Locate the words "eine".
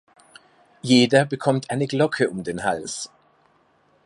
1.69-1.85